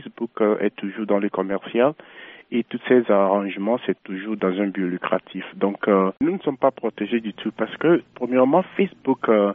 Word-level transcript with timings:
Facebook 0.00 0.30
euh, 0.40 0.58
est 0.60 0.74
toujours 0.76 1.06
dans 1.06 1.18
le 1.18 1.28
commercial 1.28 1.94
et 2.50 2.62
tous 2.64 2.80
ces 2.88 3.10
arrangements, 3.10 3.78
c'est 3.86 4.00
toujours 4.04 4.36
dans 4.36 4.60
un 4.60 4.68
but 4.68 4.88
lucratif. 4.88 5.44
Donc, 5.56 5.88
euh, 5.88 6.12
nous 6.20 6.32
ne 6.32 6.38
sommes 6.38 6.56
pas 6.56 6.70
protégés 6.70 7.20
du 7.20 7.32
tout 7.34 7.50
parce 7.50 7.76
que, 7.76 8.02
premièrement, 8.14 8.62
Facebook 8.76 9.28
euh, 9.28 9.52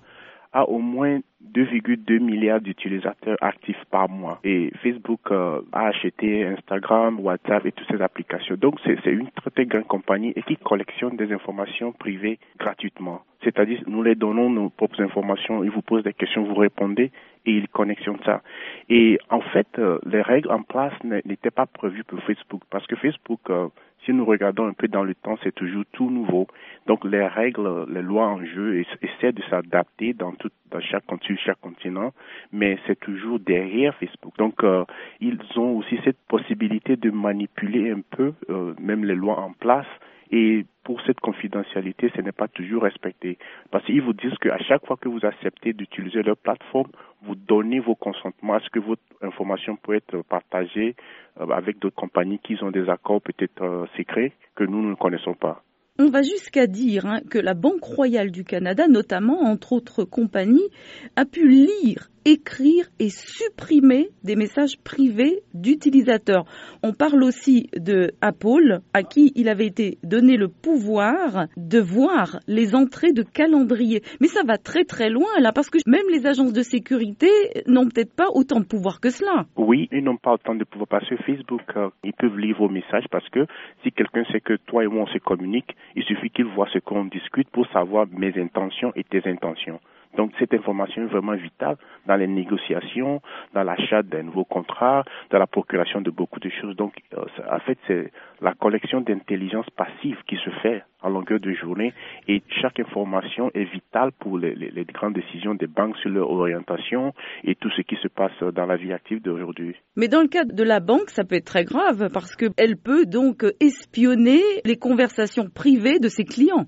a 0.52 0.68
au 0.68 0.80
moins 0.80 1.20
2,2 1.54 2.20
milliards 2.20 2.62
d'utilisateurs 2.62 3.38
actifs 3.42 3.84
par 3.90 4.10
mois. 4.10 4.40
Et 4.44 4.72
Facebook 4.82 5.32
euh, 5.32 5.62
a 5.72 5.88
acheté 5.88 6.46
Instagram, 6.46 7.20
WhatsApp 7.20 7.66
et 7.66 7.72
toutes 7.72 7.88
ces 7.90 8.02
applications. 8.02 8.56
Donc 8.56 8.80
c'est 8.86 9.06
une 9.06 9.30
très 9.32 9.66
grande 9.66 9.88
compagnie 9.88 10.34
et 10.36 10.44
qui 10.44 10.58
collectionne 10.58 11.16
des 11.18 11.32
informations 11.32 11.92
privées 11.92 12.40
gratuitement. 12.58 13.22
C'est-à-dire, 13.44 13.82
nous 13.88 14.04
les 14.04 14.16
donnons 14.16 14.50
nos 14.50 14.70
propres 14.70 15.02
informations, 15.02 15.64
ils 15.64 15.72
vous 15.72 15.82
posent 15.82 16.04
des 16.04 16.14
questions, 16.14 16.44
vous 16.44 16.56
répondez 16.56 17.12
et 17.46 17.52
ils 17.52 17.68
connexionnent 17.68 18.20
ça. 18.24 18.42
Et 18.90 19.18
en 19.30 19.42
fait, 19.42 19.68
euh, 19.80 19.98
les 20.06 20.22
règles 20.22 20.52
en 20.52 20.62
place 20.62 20.94
n'étaient 21.04 21.52
pas 21.52 21.66
prévues 21.66 22.04
pour 22.04 22.20
Facebook 22.22 22.62
parce 22.70 22.86
que 22.86 22.96
Facebook 22.96 23.40
euh, 23.50 23.68
si 24.06 24.14
nous 24.14 24.26
regardons 24.26 24.68
un 24.68 24.74
peu 24.74 24.88
dans 24.88 25.04
le 25.04 25.16
temps, 25.16 25.38
c'est 25.44 25.54
toujours 25.54 25.84
tout 25.92 26.10
nouveau. 26.10 26.48
Donc 26.88 27.06
les 27.06 27.26
règles, 27.26 27.86
les 27.90 28.02
lois 28.02 28.28
en 28.28 28.44
jeu 28.44 28.84
essaient 29.02 29.32
de 29.32 29.42
s'adapter 29.50 30.14
dans 30.14 30.32
tout, 30.32 30.50
dans 30.72 30.80
chaque 30.82 31.06
continent, 31.06 32.12
mais 32.52 32.78
c'est 32.88 33.00
toujours 33.00 33.40
derrière 33.40 33.96
Facebook. 33.96 34.36
Donc 34.38 34.64
euh, 34.64 34.86
ils 35.20 35.38
ont 35.56 35.78
aussi 35.78 36.00
cette 36.04 36.20
possibilité 36.28 36.96
de 36.96 37.12
manipuler 37.12 37.92
un 37.92 38.02
peu 38.02 38.34
euh, 38.50 38.74
même 38.80 39.06
les 39.06 39.16
lois 39.16 39.40
en 39.40 39.54
place 39.54 39.88
et 40.32 40.66
pour 40.84 41.02
cette 41.02 41.20
confidentialité, 41.20 42.10
ce 42.16 42.22
n'est 42.22 42.32
pas 42.32 42.48
toujours 42.48 42.84
respecté. 42.84 43.38
Parce 43.70 43.86
qu'ils 43.86 44.02
vous 44.02 44.14
disent 44.14 44.38
qu'à 44.42 44.58
chaque 44.60 44.86
fois 44.86 44.98
que 44.98 45.10
vous 45.10 45.26
acceptez 45.26 45.74
d'utiliser 45.74 46.24
leur 46.24 46.38
plateforme, 46.38 46.90
vous 47.24 47.36
donnez 47.36 47.80
vos 47.80 47.96
consentements 47.96 48.56
à 48.56 48.60
ce 48.60 48.70
que 48.70 48.80
votre 48.80 49.02
information 49.22 49.76
peut 49.76 49.96
être 49.96 50.22
partagée 50.24 50.96
euh, 51.40 51.48
avec 51.50 51.80
d'autres 51.80 51.96
compagnies 51.96 52.40
qui 52.40 52.56
ont 52.64 52.72
des 52.72 52.90
accords 52.90 53.22
peut-être 53.22 53.62
euh, 53.62 53.86
secrets 53.98 54.34
que 54.56 54.64
nous 54.64 54.88
ne 54.88 54.96
connaissons 54.96 55.34
pas. 55.34 55.64
On 56.00 56.10
va 56.10 56.22
jusqu'à 56.22 56.68
dire 56.68 57.06
hein, 57.06 57.20
que 57.30 57.38
la 57.38 57.54
Banque 57.54 57.84
royale 57.84 58.32
du 58.32 58.44
Canada, 58.44 58.88
notamment 58.88 59.42
entre 59.42 59.74
autres 59.74 60.04
compagnies, 60.04 60.70
a 61.16 61.26
pu 61.26 61.48
lire 61.48 62.11
écrire 62.26 62.86
et 63.00 63.10
supprimer 63.10 64.10
des 64.24 64.36
messages 64.36 64.78
privés 64.84 65.42
d'utilisateurs. 65.54 66.46
On 66.84 66.94
parle 66.94 67.24
aussi 67.24 67.70
de 67.76 68.12
Apple, 68.22 68.80
à 68.94 69.04
qui 69.04 69.32
il 69.36 69.50
avait 69.50 69.68
été 69.68 69.98
donné 70.04 70.38
le 70.38 70.48
pouvoir 70.48 71.48
de 71.58 71.80
voir 71.80 72.40
les 72.48 72.76
entrées 72.76 73.14
de 73.14 73.24
calendrier. 73.24 74.02
Mais 74.20 74.28
ça 74.28 74.44
va 74.44 74.58
très 74.58 74.84
très 74.84 75.10
loin 75.10 75.30
là, 75.40 75.52
parce 75.52 75.70
que 75.70 75.80
même 75.88 76.08
les 76.12 76.26
agences 76.26 76.54
de 76.54 76.62
sécurité 76.62 77.30
n'ont 77.68 77.86
peut-être 77.86 78.16
pas 78.16 78.28
autant 78.34 78.60
de 78.60 78.66
pouvoir 78.66 79.00
que 79.00 79.10
cela. 79.10 79.46
Oui, 79.56 79.90
ils 79.92 80.04
n'ont 80.04 80.18
pas 80.18 80.34
autant 80.34 80.56
de 80.56 80.64
pouvoir 80.64 80.88
parce 80.88 81.08
que 81.08 81.18
Facebook, 81.18 81.62
euh, 81.76 81.90
ils 82.04 82.14
peuvent 82.14 82.38
lire 82.38 82.58
vos 82.58 82.70
messages 82.70 83.06
parce 83.10 83.28
que 83.30 83.46
si 83.84 83.92
quelqu'un 83.92 84.24
sait 84.32 84.42
que 84.42 84.54
toi 84.68 84.84
et 84.84 84.88
moi 84.88 85.04
on 85.04 85.14
se 85.14 85.18
communique, 85.20 85.76
il 85.96 86.04
suffit 86.04 86.30
qu'il 86.30 86.46
voit 86.46 86.68
ce 86.74 86.80
qu'on 86.80 87.06
discute 87.06 87.50
pour 87.50 87.68
savoir 87.72 88.06
mes 88.12 88.38
intentions 88.40 88.92
et 88.96 89.04
tes 89.04 89.22
intentions. 89.28 89.80
Donc 90.18 90.32
cette 90.40 90.54
information 90.54 91.04
est 91.04 91.08
vraiment 91.08 91.36
vitale 91.36 91.78
dans 92.06 92.16
les 92.16 92.28
négociations, 92.28 93.22
dans 93.54 93.64
l'achat 93.64 94.04
d'un 94.04 94.24
nouveau 94.24 94.44
contrat, 94.44 95.04
dans 95.30 95.40
la 95.40 95.48
procuration 95.48 96.02
de 96.02 96.12
beaucoup 96.12 96.40
de 96.40 96.50
choses. 96.50 96.76
Donc 96.76 96.94
euh, 97.14 97.24
en 97.50 97.60
fait 97.60 97.78
c'est 97.88 98.12
la 98.42 98.54
collection 98.54 99.02
d'intelligence 99.02 99.70
passive 99.76 100.18
qui 100.28 100.38
se 100.38 100.50
fait 100.62 100.84
en 101.02 101.10
longueur 101.10 101.40
de 101.40 101.54
journée 101.54 101.94
et 102.28 102.44
chaque 102.62 102.80
information 102.80 103.50
est 103.54 103.66
vitale 103.66 104.12
pour 104.20 104.38
les, 104.38 104.54
les 104.56 104.86
grandes 104.86 105.14
décisions 105.14 105.56
des 105.56 105.68
banques 105.68 105.98
sur 105.98 106.10
leur 106.10 106.30
orientation 106.30 107.14
et 107.44 107.56
tout 107.56 107.70
ce 107.72 107.82
qui 107.82 107.96
se 107.96 108.08
passe 108.08 108.38
dans 108.54 108.66
la 108.66 108.78
vie 108.78 108.94
active 108.94 109.22
d'aujourd'hui. 109.22 109.76
Mais 109.96 110.08
dans 110.08 110.22
le 110.22 110.28
cas 110.28 110.46
de 110.46 110.64
la 110.64 110.80
banque, 110.80 111.10
ça 111.10 111.24
peut 111.24 111.36
être 111.36 111.46
très 111.46 111.64
grave 111.66 112.10
parce 112.14 112.36
qu'elle 112.36 112.78
peut 112.78 113.06
donc 113.06 113.46
espionner 113.60 114.42
les 114.66 114.78
conversations 114.78 115.50
privées 115.50 116.00
de 116.00 116.08
ses 116.08 116.26
clients. 116.26 116.66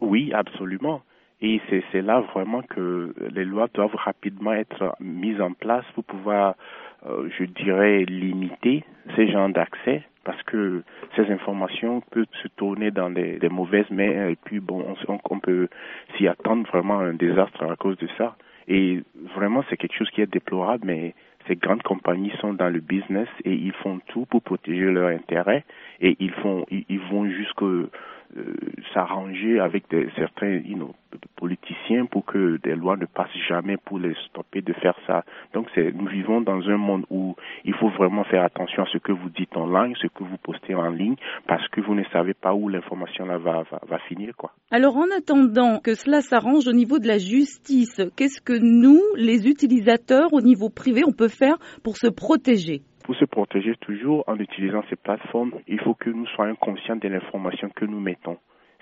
Oui, 0.00 0.32
absolument. 0.32 1.02
Et 1.40 1.60
c'est 1.92 2.02
là 2.02 2.20
vraiment 2.20 2.62
que 2.62 3.14
les 3.32 3.44
lois 3.44 3.68
doivent 3.74 3.94
rapidement 3.94 4.52
être 4.52 4.94
mises 5.00 5.40
en 5.40 5.52
place 5.52 5.84
pour 5.94 6.04
pouvoir, 6.04 6.54
euh, 7.06 7.28
je 7.38 7.44
dirais, 7.44 8.04
limiter 8.04 8.84
ces 9.16 9.30
genres 9.30 9.50
d'accès 9.50 10.02
parce 10.24 10.42
que 10.44 10.82
ces 11.16 11.30
informations 11.30 12.00
peuvent 12.10 12.26
se 12.42 12.48
tourner 12.48 12.90
dans 12.90 13.10
des, 13.10 13.38
mauvaises 13.50 13.90
mains 13.90 14.28
et 14.28 14.36
puis 14.42 14.58
bon, 14.58 14.96
on, 15.06 15.18
on 15.30 15.38
peut 15.38 15.68
s'y 16.16 16.26
attendre 16.26 16.66
vraiment 16.68 17.00
à 17.00 17.04
un 17.04 17.14
désastre 17.14 17.62
à 17.62 17.76
cause 17.76 17.98
de 17.98 18.08
ça. 18.16 18.36
Et 18.66 19.02
vraiment, 19.36 19.62
c'est 19.68 19.76
quelque 19.76 19.96
chose 19.96 20.10
qui 20.10 20.22
est 20.22 20.32
déplorable, 20.32 20.86
mais 20.86 21.14
ces 21.46 21.56
grandes 21.56 21.82
compagnies 21.82 22.32
sont 22.40 22.54
dans 22.54 22.70
le 22.70 22.80
business 22.80 23.28
et 23.44 23.52
ils 23.52 23.74
font 23.74 24.00
tout 24.08 24.24
pour 24.26 24.42
protéger 24.42 24.90
leurs 24.90 25.10
intérêts 25.10 25.64
et 26.00 26.16
ils 26.20 26.32
font, 26.32 26.64
ils, 26.70 27.00
vont 27.10 27.28
jusqu'à 27.28 27.64
euh, 27.64 27.90
s'arranger 28.92 29.60
avec 29.60 29.88
des, 29.90 30.08
certains 30.16 30.60
politiciens 31.36 32.06
pour 32.06 32.24
que 32.24 32.58
des 32.62 32.74
lois 32.74 32.96
ne 32.96 33.06
passent 33.06 33.28
jamais 33.48 33.76
pour 33.76 33.98
les 33.98 34.14
stopper 34.28 34.60
de 34.60 34.72
faire 34.74 34.96
ça. 35.06 35.24
Donc 35.52 35.68
c'est, 35.74 35.92
nous 35.92 36.06
vivons 36.06 36.40
dans 36.40 36.60
un 36.68 36.76
monde 36.76 37.04
où 37.10 37.36
il 37.64 37.74
faut 37.74 37.90
vraiment 37.90 38.24
faire 38.24 38.42
attention 38.42 38.82
à 38.82 38.86
ce 38.86 38.98
que 38.98 39.12
vous 39.12 39.30
dites 39.30 39.56
en 39.56 39.66
ligne, 39.66 39.94
ce 40.00 40.08
que 40.08 40.24
vous 40.24 40.36
postez 40.42 40.74
en 40.74 40.90
ligne, 40.90 41.16
parce 41.46 41.66
que 41.68 41.80
vous 41.80 41.94
ne 41.94 42.04
savez 42.12 42.34
pas 42.34 42.54
où 42.54 42.68
l'information 42.68 43.26
là 43.26 43.38
va, 43.38 43.62
va, 43.70 43.80
va 43.86 43.98
finir, 44.08 44.34
quoi. 44.36 44.52
Alors 44.70 44.96
en 44.96 45.06
attendant 45.16 45.78
que 45.78 45.94
cela 45.94 46.20
s'arrange 46.20 46.66
au 46.66 46.72
niveau 46.72 46.98
de 46.98 47.06
la 47.06 47.18
justice, 47.18 48.00
qu'est-ce 48.16 48.40
que 48.40 48.58
nous, 48.60 49.00
les 49.16 49.46
utilisateurs 49.48 50.32
au 50.32 50.40
niveau 50.40 50.70
privé, 50.70 51.02
on 51.06 51.12
peut 51.12 51.28
faire 51.28 51.56
pour 51.82 51.96
se 51.96 52.08
protéger? 52.08 52.82
Pour 53.04 53.14
se 53.16 53.26
protéger 53.26 53.76
toujours 53.76 54.24
en 54.26 54.38
utilisant 54.38 54.82
ces 54.88 54.96
plateformes, 54.96 55.52
il 55.68 55.78
faut 55.78 55.92
que 55.92 56.08
nous 56.08 56.26
soyons 56.28 56.56
conscients 56.56 56.96
de 56.96 57.06
l'information 57.08 57.68
que 57.68 57.84
nous 57.84 58.00
mettons. 58.00 58.38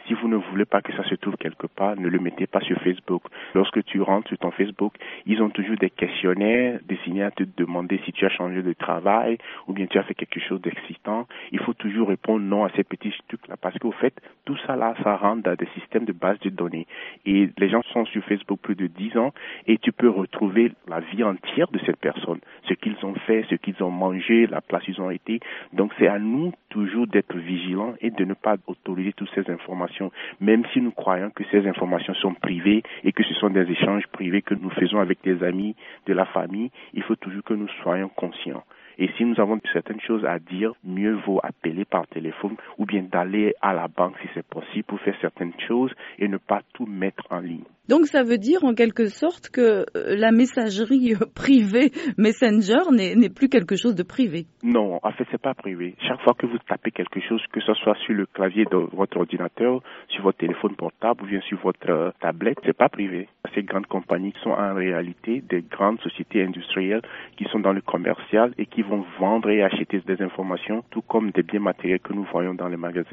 Si 0.06 0.14
vous 0.14 0.28
ne 0.28 0.36
voulez 0.36 0.64
pas 0.64 0.82
que 0.82 0.92
ça 0.94 1.04
se 1.04 1.14
trouve 1.14 1.36
quelque 1.36 1.66
part, 1.66 1.96
ne 1.96 2.08
le 2.08 2.18
mettez 2.18 2.46
pas 2.46 2.60
sur 2.60 2.78
Facebook. 2.80 3.22
Lorsque 3.54 3.84
tu 3.84 4.00
rentres 4.00 4.28
sur 4.28 4.38
ton 4.38 4.50
Facebook, 4.50 4.94
ils 5.26 5.40
ont 5.42 5.50
toujours 5.50 5.76
des 5.76 5.90
questionnaires 5.90 6.80
destinés 6.88 7.22
à 7.22 7.30
te 7.30 7.44
demander 7.56 8.00
si 8.04 8.12
tu 8.12 8.24
as 8.26 8.30
changé 8.30 8.62
de 8.62 8.72
travail 8.72 9.38
ou 9.68 9.72
bien 9.72 9.86
tu 9.86 9.98
as 9.98 10.02
fait 10.02 10.14
quelque 10.14 10.40
chose 10.40 10.60
d'excitant. 10.60 11.26
Il 11.52 11.60
faut 11.60 11.74
toujours 11.74 12.08
répondre 12.08 12.44
non 12.44 12.64
à 12.64 12.70
ces 12.70 12.84
petits 12.84 13.14
trucs-là 13.28 13.56
parce 13.60 13.78
qu'au 13.78 13.92
fait, 13.92 14.14
tout 14.44 14.56
ça 14.66 14.76
là, 14.76 14.94
ça 15.02 15.16
rentre 15.16 15.42
dans 15.42 15.54
des 15.54 15.68
systèmes 15.78 16.04
de 16.04 16.12
base 16.12 16.38
de 16.40 16.50
données. 16.50 16.86
Et 17.24 17.48
les 17.56 17.68
gens 17.68 17.82
sont 17.92 18.04
sur 18.06 18.24
Facebook 18.24 18.60
plus 18.60 18.74
de 18.74 18.86
10 18.86 19.16
ans 19.18 19.32
et 19.66 19.78
tu 19.78 19.92
peux 19.92 20.08
retrouver 20.08 20.72
la 20.88 21.00
vie 21.00 21.22
entière 21.22 21.68
de 21.68 21.78
cette 21.86 21.98
personne, 21.98 22.40
ce 22.68 22.74
qu'ils 22.74 22.96
ont 23.04 23.14
fait, 23.26 23.44
ce 23.50 23.54
qu'ils 23.54 23.82
ont 23.82 23.90
mangé, 23.90 24.46
la 24.46 24.60
place 24.60 24.86
où 24.88 24.90
ils 24.90 25.00
ont 25.00 25.10
été. 25.10 25.40
Donc 25.72 25.92
c'est 25.98 26.08
à 26.08 26.18
nous 26.18 26.52
toujours 26.72 27.06
d'être 27.06 27.36
vigilants 27.36 27.94
et 28.00 28.10
de 28.10 28.24
ne 28.24 28.34
pas 28.34 28.56
autoriser 28.66 29.12
toutes 29.12 29.30
ces 29.34 29.50
informations 29.50 30.10
même 30.40 30.64
si 30.72 30.80
nous 30.80 30.90
croyons 30.90 31.30
que 31.30 31.44
ces 31.50 31.66
informations 31.68 32.14
sont 32.14 32.34
privées 32.34 32.82
et 33.04 33.12
que 33.12 33.22
ce 33.22 33.34
sont 33.34 33.50
des 33.50 33.70
échanges 33.70 34.06
privés 34.08 34.42
que 34.42 34.54
nous 34.54 34.70
faisons 34.70 34.98
avec 34.98 35.18
des 35.22 35.42
amis 35.44 35.76
de 36.06 36.14
la 36.14 36.24
famille, 36.26 36.70
il 36.94 37.02
faut 37.02 37.16
toujours 37.16 37.44
que 37.44 37.54
nous 37.54 37.68
soyons 37.82 38.08
conscients. 38.08 38.64
Et 38.98 39.08
si 39.16 39.24
nous 39.24 39.38
avons 39.40 39.58
certaines 39.72 40.00
choses 40.00 40.24
à 40.24 40.38
dire, 40.38 40.72
mieux 40.84 41.16
vaut 41.26 41.40
appeler 41.42 41.84
par 41.84 42.06
téléphone 42.08 42.56
ou 42.78 42.86
bien 42.86 43.02
d'aller 43.02 43.54
à 43.60 43.72
la 43.72 43.88
banque 43.88 44.14
si 44.22 44.28
c'est 44.34 44.46
possible 44.46 44.84
pour 44.84 45.00
faire 45.00 45.16
certaines 45.20 45.54
choses 45.66 45.92
et 46.18 46.28
ne 46.28 46.38
pas 46.38 46.60
tout 46.74 46.86
mettre 46.86 47.24
en 47.30 47.40
ligne. 47.40 47.64
Donc 47.88 48.06
ça 48.06 48.22
veut 48.22 48.38
dire 48.38 48.64
en 48.64 48.74
quelque 48.74 49.06
sorte 49.06 49.50
que 49.50 49.84
euh, 49.96 50.16
la 50.16 50.30
messagerie 50.30 51.14
privée 51.34 51.90
Messenger 52.16 52.90
n'est 52.92 53.28
plus 53.28 53.48
quelque 53.48 53.74
chose 53.76 53.96
de 53.96 54.04
privé. 54.04 54.46
Non, 54.62 55.00
en 55.02 55.12
fait 55.12 55.26
c'est 55.32 55.40
pas 55.40 55.54
privé. 55.54 55.96
Chaque 56.06 56.20
fois 56.22 56.34
que 56.38 56.46
vous 56.46 56.58
tapez 56.68 56.92
quelque 56.92 57.20
chose, 57.28 57.42
que 57.52 57.60
ce 57.60 57.74
soit 57.74 57.96
sur 58.06 58.14
le 58.14 58.26
clavier 58.26 58.64
de 58.70 58.76
votre 58.96 59.16
ordinateur, 59.16 59.80
sur 60.08 60.22
votre 60.22 60.38
téléphone 60.38 60.76
portable 60.76 61.24
ou 61.24 61.26
bien 61.26 61.40
sur 61.40 61.58
votre 61.58 61.90
euh, 61.90 62.10
tablette, 62.20 62.58
c'est 62.64 62.76
pas 62.76 62.88
privé. 62.88 63.28
Ces 63.54 63.64
grandes 63.64 63.86
compagnies 63.86 64.32
sont 64.42 64.50
en 64.50 64.74
réalité 64.74 65.42
des 65.48 65.62
grandes 65.62 66.00
sociétés 66.00 66.42
industrielles 66.44 67.02
qui 67.36 67.44
sont 67.50 67.58
dans 67.58 67.72
le 67.72 67.80
commercial 67.80 68.54
et 68.58 68.66
qui 68.82 68.88
vont 68.88 69.04
vendre 69.18 69.50
et 69.50 69.62
acheter 69.62 70.00
des 70.00 70.22
informations, 70.22 70.82
tout 70.90 71.02
comme 71.02 71.30
des 71.30 71.42
biens 71.42 71.60
matériels 71.60 72.00
que 72.00 72.12
nous 72.12 72.26
voyons 72.32 72.54
dans 72.54 72.68
les 72.68 72.76
magasins. 72.76 73.08